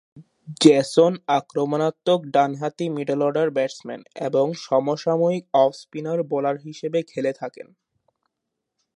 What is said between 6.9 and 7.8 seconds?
খেলে থাকেন।